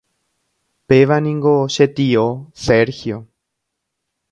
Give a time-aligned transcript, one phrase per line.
[0.87, 2.25] Péva ningo che tio
[2.63, 3.17] Sergio.